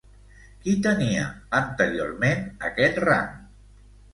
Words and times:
Qui 0.63 0.73
tenia, 0.87 1.27
anteriorment, 1.59 2.43
aquest 2.71 2.99
rang? 3.07 3.31